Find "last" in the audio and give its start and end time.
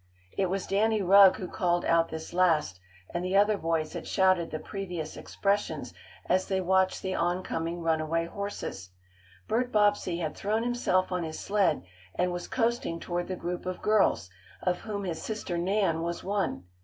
2.33-2.79